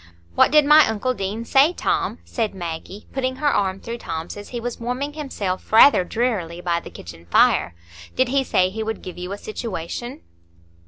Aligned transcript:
"What 0.33 0.49
did 0.49 0.65
my 0.65 0.87
Uncle 0.87 1.13
Deane 1.13 1.45
say, 1.45 1.73
Tom?" 1.73 2.17
said 2.25 2.55
Maggie, 2.55 3.05
putting 3.13 3.35
her 3.35 3.53
arm 3.53 3.79
through 3.79 3.99
Tom's 3.99 4.35
as 4.35 4.49
he 4.49 4.59
was 4.59 4.79
warming 4.79 5.13
himself 5.13 5.71
rather 5.71 6.03
drearily 6.03 6.59
by 6.59 6.79
the 6.79 6.89
kitchen 6.89 7.27
fire. 7.27 7.75
"Did 8.15 8.29
he 8.29 8.43
say 8.43 8.71
he 8.71 8.81
would 8.81 9.03
give 9.03 9.19
you 9.19 9.31
a 9.31 9.37
situation?" 9.37 10.21